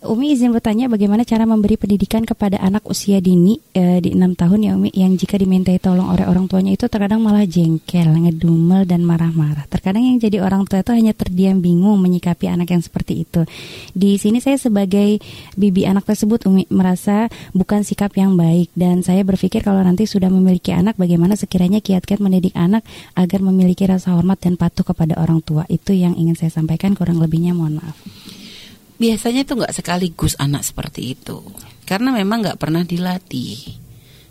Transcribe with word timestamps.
Umi 0.00 0.32
izin 0.32 0.48
bertanya 0.48 0.88
bagaimana 0.88 1.28
cara 1.28 1.44
memberi 1.44 1.76
pendidikan 1.76 2.24
kepada 2.24 2.56
anak 2.56 2.88
usia 2.88 3.20
dini 3.20 3.60
e, 3.76 4.00
di 4.00 4.16
enam 4.16 4.32
tahun 4.32 4.64
ya 4.64 4.72
Umi 4.72 4.88
yang 4.96 5.12
jika 5.12 5.36
dimintai 5.36 5.76
tolong 5.76 6.08
oleh 6.08 6.24
orang 6.24 6.48
tuanya 6.48 6.72
itu 6.72 6.88
terkadang 6.88 7.20
malah 7.20 7.44
jengkel, 7.44 8.08
ngedumel 8.08 8.88
dan 8.88 9.04
marah-marah. 9.04 9.68
Terkadang 9.68 10.00
yang 10.00 10.16
jadi 10.16 10.40
orang 10.40 10.64
tua 10.64 10.80
itu 10.80 10.96
hanya 10.96 11.12
terdiam 11.12 11.60
bingung 11.60 12.00
menyikapi 12.00 12.48
anak 12.48 12.72
yang 12.72 12.80
seperti 12.80 13.28
itu. 13.28 13.44
Di 13.92 14.16
sini 14.16 14.40
saya 14.40 14.56
sebagai 14.56 15.20
bibi 15.60 15.84
anak 15.84 16.08
tersebut 16.08 16.48
Umi 16.48 16.64
merasa 16.72 17.28
bukan 17.52 17.84
sikap 17.84 18.16
yang 18.16 18.40
baik 18.40 18.72
dan 18.72 19.04
saya 19.04 19.20
berpikir 19.20 19.60
kalau 19.60 19.84
nanti 19.84 20.08
sudah 20.08 20.32
memiliki 20.32 20.72
anak 20.72 20.96
bagaimana 20.96 21.36
sekiranya 21.36 21.84
kiat-kiat 21.84 22.24
mendidik 22.24 22.56
anak 22.56 22.88
agar 23.20 23.44
memiliki 23.44 23.84
rasa 23.84 24.16
hormat 24.16 24.40
dan 24.40 24.56
patuh 24.56 24.80
kepada 24.80 25.20
orang 25.20 25.44
tua. 25.44 25.68
Itu 25.68 25.92
yang 25.92 26.16
ingin 26.16 26.40
saya 26.40 26.48
sampaikan 26.48 26.96
kurang 26.96 27.20
lebihnya 27.20 27.52
mohon 27.52 27.84
maaf 27.84 28.19
biasanya 29.00 29.48
itu 29.48 29.56
nggak 29.56 29.72
sekaligus 29.72 30.36
anak 30.36 30.60
seperti 30.60 31.16
itu. 31.16 31.40
Karena 31.88 32.12
memang 32.12 32.44
nggak 32.44 32.60
pernah 32.60 32.84
dilatih. 32.84 33.80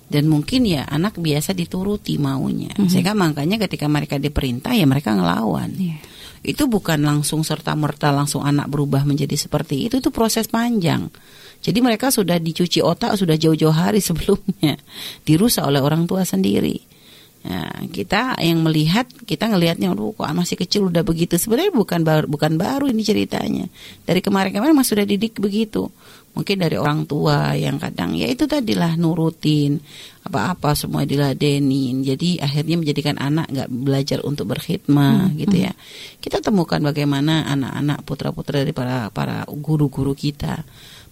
Dan 0.10 0.30
mungkin 0.30 0.66
ya 0.66 0.86
anak 0.86 1.18
biasa 1.18 1.58
dituruti 1.58 2.22
maunya. 2.22 2.70
Mm 2.74 2.86
-hmm. 2.86 2.90
sehingga 2.90 3.14
makanya 3.18 3.58
ketika 3.66 3.90
mereka 3.90 4.22
diperintah 4.22 4.78
ya 4.78 4.86
mereka 4.86 5.18
ngelawan. 5.18 5.74
Yeah. 5.76 6.00
itu 6.40 6.72
bukan 6.72 7.04
langsung 7.04 7.44
serta 7.44 7.76
merta 7.76 8.16
langsung 8.16 8.48
anak 8.48 8.72
berubah 8.72 9.04
menjadi 9.04 9.36
seperti 9.36 9.92
itu. 9.92 10.00
Itu 10.00 10.08
proses 10.08 10.48
panjang. 10.48 11.12
Jadi 11.60 11.84
mereka 11.84 12.16
sudah 12.16 12.40
dicuci 12.40 12.80
otak 12.80 13.20
sudah 13.20 13.36
jauh-jauh 13.36 13.76
hari 13.76 14.00
sebelumnya. 14.08 14.80
Dirusak 15.28 15.68
oleh 15.68 15.84
orang 15.84 16.08
tua 16.08 16.24
sendiri 16.24 16.89
Ya, 17.40 17.72
kita 17.88 18.36
yang 18.44 18.60
melihat 18.68 19.08
kita 19.24 19.48
ngelihatnya 19.48 19.96
aduh 19.96 20.12
kok 20.12 20.28
masih 20.36 20.60
kecil 20.60 20.92
udah 20.92 21.08
begitu. 21.08 21.40
Sebenarnya 21.40 21.72
bukan 21.72 22.04
baru 22.04 22.26
bukan 22.28 22.60
baru 22.60 22.92
ini 22.92 23.00
ceritanya. 23.00 23.66
Dari 24.04 24.20
kemarin-kemarin 24.20 24.76
mas 24.76 24.92
sudah 24.92 25.08
didik 25.08 25.40
begitu 25.40 25.88
mungkin 26.34 26.58
dari 26.62 26.78
orang 26.80 27.04
tua 27.10 27.54
yang 27.58 27.82
kadang 27.82 28.16
ya 28.16 28.30
itu 28.30 28.46
tadilah 28.46 28.96
nurutin 28.96 29.82
apa-apa 30.26 30.78
semua 30.78 31.08
diladenin. 31.08 32.06
Jadi 32.06 32.38
akhirnya 32.38 32.78
menjadikan 32.78 33.18
anak 33.18 33.50
nggak 33.50 33.70
belajar 33.72 34.20
untuk 34.22 34.52
berkhidmat 34.52 35.34
hmm, 35.34 35.40
gitu 35.42 35.58
hmm. 35.58 35.66
ya. 35.70 35.74
Kita 36.22 36.38
temukan 36.44 36.80
bagaimana 36.80 37.50
anak-anak 37.50 38.06
putra-putra 38.06 38.62
dari 38.62 38.76
para 38.76 39.10
para 39.10 39.48
guru-guru 39.50 40.14
kita 40.14 40.62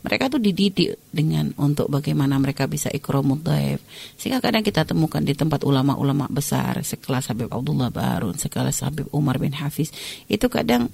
mereka 0.08 0.30
tuh 0.30 0.40
dididik 0.40 0.96
dengan 1.10 1.52
untuk 1.58 1.90
bagaimana 1.90 2.38
mereka 2.38 2.70
bisa 2.70 2.88
ikromul 2.88 3.42
daif 3.42 3.82
sehingga 4.16 4.40
kadang 4.40 4.62
kita 4.62 4.86
temukan 4.86 5.20
di 5.20 5.34
tempat 5.34 5.66
ulama-ulama 5.66 6.30
besar 6.30 6.80
sekelas 6.86 7.34
Habib 7.34 7.50
Abdullah 7.50 7.90
Barun 7.90 8.38
sekelas 8.38 8.86
Habib 8.86 9.10
Umar 9.12 9.42
bin 9.42 9.58
Hafiz 9.58 9.90
itu 10.30 10.46
kadang 10.48 10.88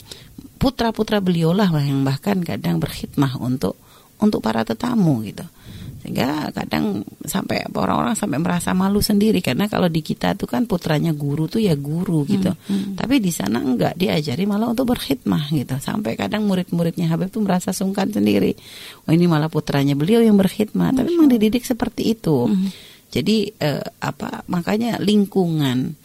putra-putra 0.57 1.19
beliau 1.19 1.51
lah 1.51 1.69
yang 1.83 2.07
bahkan 2.07 2.39
kadang 2.41 2.79
berkhidmah 2.79 3.37
untuk 3.43 3.75
untuk 4.23 4.39
para 4.39 4.63
tetamu 4.63 5.19
gitu. 5.27 5.43
Sehingga 6.03 6.51
kadang 6.51 7.07
sampai 7.23 7.63
orang-orang 7.71 8.11
sampai 8.11 8.35
merasa 8.35 8.75
malu 8.75 8.99
sendiri 8.99 9.39
karena 9.39 9.71
kalau 9.71 9.87
di 9.87 10.03
kita 10.03 10.35
tuh 10.35 10.51
kan 10.51 10.67
putranya 10.67 11.15
guru 11.15 11.47
tuh 11.47 11.63
ya 11.63 11.79
guru 11.79 12.27
gitu. 12.27 12.51
hmm, 12.51 12.59
hmm. 12.59 12.93
tapi 12.99 13.23
di 13.23 13.31
sana 13.31 13.63
enggak 13.63 13.95
diajari 13.95 14.43
malah 14.43 14.75
untuk 14.75 14.91
berkhidmah 14.91 15.55
gitu. 15.55 15.79
Sampai 15.79 16.19
kadang 16.19 16.43
murid-muridnya 16.43 17.07
Habib 17.07 17.31
tuh 17.31 17.39
merasa 17.39 17.71
sungkan 17.71 18.11
sendiri. 18.11 18.51
Oh 19.07 19.15
ini 19.15 19.31
malah 19.31 19.47
putranya 19.47 19.95
beliau 19.95 20.19
yang 20.19 20.35
berkhidmah. 20.35 20.91
Tapi 20.91 21.07
memang 21.15 21.31
dididik 21.31 21.63
seperti 21.63 22.15
itu. 22.19 22.51
Hmm. 22.51 22.67
jadi 23.13 23.45
eh, 23.61 23.85
apa 24.01 24.41
makanya 24.49 24.97
lingkungan 24.97 25.95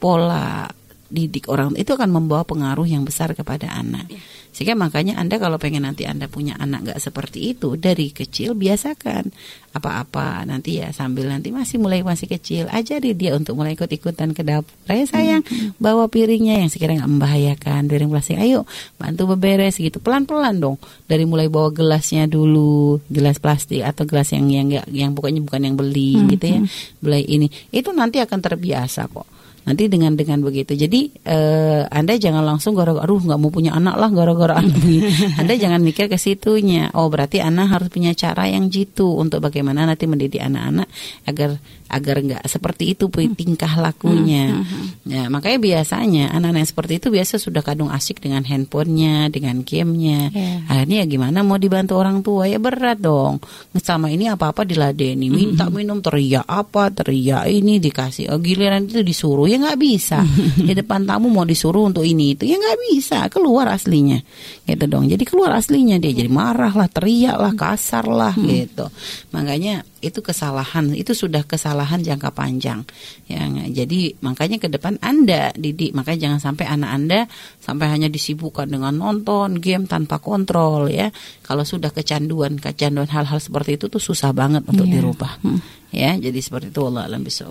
pola 0.00 0.66
didik 1.12 1.46
orang 1.46 1.74
itu 1.78 1.94
akan 1.94 2.10
membawa 2.10 2.42
pengaruh 2.42 2.86
yang 2.86 3.06
besar 3.06 3.32
kepada 3.32 3.70
anak. 3.70 4.10
Yeah. 4.10 4.22
Sehingga 4.56 4.72
makanya 4.72 5.20
Anda 5.20 5.36
kalau 5.36 5.60
pengen 5.60 5.84
nanti 5.84 6.08
Anda 6.08 6.32
punya 6.32 6.56
anak 6.56 6.88
nggak 6.88 7.00
seperti 7.04 7.52
itu 7.52 7.76
dari 7.76 8.08
kecil 8.08 8.56
biasakan 8.56 9.28
apa-apa 9.76 10.48
nanti 10.48 10.80
ya 10.80 10.96
sambil 10.96 11.28
nanti 11.28 11.52
masih 11.52 11.76
mulai 11.76 12.00
masih 12.00 12.24
kecil 12.24 12.64
ajari 12.72 13.12
dia 13.12 13.36
untuk 13.36 13.52
mulai 13.60 13.76
ikut-ikutan 13.76 14.32
ke 14.32 14.40
dapur. 14.40 14.72
Saya 14.88 15.04
sayang 15.04 15.44
hmm. 15.44 15.76
bawa 15.76 16.08
piringnya 16.08 16.64
yang 16.64 16.72
sekiranya 16.72 17.04
nggak 17.04 17.12
membahayakan 17.20 17.80
piring 17.84 18.08
plastik. 18.08 18.40
Ayo 18.40 18.64
bantu 18.96 19.36
beberes 19.36 19.76
gitu 19.76 20.00
pelan-pelan 20.00 20.56
dong 20.56 20.80
dari 21.04 21.28
mulai 21.28 21.52
bawa 21.52 21.68
gelasnya 21.68 22.24
dulu 22.24 22.96
gelas 23.12 23.36
plastik 23.36 23.84
atau 23.84 24.08
gelas 24.08 24.32
yang 24.32 24.48
yang 24.48 24.72
yang 24.88 25.12
pokoknya 25.12 25.44
bukan 25.44 25.68
yang 25.68 25.76
beli 25.76 26.16
hmm. 26.16 26.28
gitu 26.32 26.44
ya 26.48 26.60
beli 27.04 27.28
ini 27.28 27.52
itu 27.76 27.92
nanti 27.92 28.24
akan 28.24 28.40
terbiasa 28.40 29.04
kok 29.12 29.35
Nanti 29.66 29.90
dengan 29.90 30.14
dengan 30.14 30.46
begitu, 30.46 30.78
jadi 30.78 31.10
uh, 31.26 31.90
anda 31.90 32.14
jangan 32.14 32.46
langsung 32.46 32.78
gara-gara, 32.78 33.02
aduh 33.02 33.18
nggak 33.18 33.40
mau 33.42 33.50
punya 33.50 33.74
anak 33.74 33.98
lah 33.98 34.10
gara-gara 34.14 34.54
anak 34.62 34.78
Anda 35.40 35.54
jangan 35.58 35.82
mikir 35.82 36.06
ke 36.06 36.14
situnya. 36.14 36.94
Oh 36.94 37.10
berarti 37.10 37.42
anak 37.42 37.66
harus 37.74 37.88
punya 37.90 38.14
cara 38.14 38.46
yang 38.46 38.70
jitu 38.70 39.18
untuk 39.18 39.42
bagaimana 39.42 39.82
nanti 39.82 40.06
mendidik 40.06 40.38
anak-anak 40.38 40.86
agar 41.26 41.58
agar 41.86 42.16
nggak 42.18 42.42
seperti 42.50 42.98
itu 42.98 43.06
hmm. 43.06 43.34
tingkah 43.38 43.70
lakunya. 43.78 44.58
Hmm, 44.58 44.66
hmm, 44.66 44.86
ya 45.06 45.22
makanya 45.30 45.58
biasanya 45.62 46.24
anak-anak 46.34 46.60
yang 46.66 46.70
seperti 46.70 46.92
itu 46.98 47.08
biasa 47.14 47.34
sudah 47.38 47.62
kadung 47.62 47.90
asik 47.94 48.18
dengan 48.18 48.42
handphonenya, 48.42 49.30
dengan 49.30 49.62
gamenya. 49.62 50.30
Yeah. 50.34 50.66
Akhirnya 50.66 50.96
ya 51.02 51.06
gimana 51.06 51.38
mau 51.46 51.58
dibantu 51.58 51.94
orang 51.98 52.26
tua 52.26 52.50
ya 52.50 52.58
berat 52.58 52.98
dong. 52.98 53.38
Sama 53.78 54.10
ini 54.10 54.26
apa-apa 54.26 54.66
diladeni, 54.66 55.30
minta 55.30 55.70
minum 55.70 56.02
teriak 56.02 56.46
apa, 56.46 56.90
teriak 56.90 57.46
ini 57.46 57.78
dikasih. 57.78 58.34
Oh, 58.34 58.42
giliran 58.42 58.90
itu 58.90 59.06
disuruh 59.06 59.46
ya 59.46 59.55
nggak 59.60 59.78
bisa. 59.80 60.22
Di 60.66 60.72
depan 60.72 61.04
tamu 61.04 61.28
mau 61.32 61.44
disuruh 61.44 61.88
untuk 61.88 62.04
ini 62.06 62.36
itu 62.36 62.48
ya 62.48 62.56
nggak 62.56 62.78
bisa. 62.88 63.18
Keluar 63.28 63.68
aslinya, 63.72 64.20
gitu 64.64 64.84
dong. 64.86 65.08
Jadi 65.10 65.24
keluar 65.26 65.56
aslinya 65.56 65.96
dia 66.00 66.12
jadi 66.12 66.30
marah 66.30 66.72
lah, 66.72 66.88
teriak 66.88 67.36
lah, 67.36 67.52
kasar 67.52 68.06
lah, 68.06 68.34
gitu. 68.38 68.88
Makanya 69.34 69.84
itu 70.06 70.22
kesalahan 70.22 70.94
itu 70.94 71.12
sudah 71.12 71.42
kesalahan 71.42 71.98
jangka 71.98 72.30
panjang 72.30 72.86
yang 73.26 73.58
jadi 73.74 74.14
makanya 74.22 74.62
ke 74.62 74.70
depan 74.70 75.02
anda 75.02 75.50
didik 75.58 75.92
makanya 75.98 76.30
jangan 76.30 76.40
sampai 76.40 76.66
anak 76.70 76.90
anda 76.94 77.20
sampai 77.58 77.90
hanya 77.90 78.06
disibukkan 78.06 78.70
dengan 78.70 78.94
nonton 78.94 79.58
game 79.58 79.90
tanpa 79.90 80.22
kontrol 80.22 80.86
ya 80.86 81.10
kalau 81.42 81.66
sudah 81.66 81.90
kecanduan 81.90 82.62
kecanduan 82.62 83.10
hal-hal 83.10 83.42
seperti 83.42 83.82
itu 83.82 83.90
tuh 83.90 84.00
susah 84.00 84.30
banget 84.30 84.62
untuk 84.70 84.86
yeah. 84.86 84.94
dirubah 84.94 85.32
hmm. 85.42 85.60
ya 85.90 86.10
jadi 86.14 86.38
seperti 86.38 86.70
itu 86.70 86.80
Allah 86.86 87.10
alam 87.10 87.26
bisa 87.26 87.42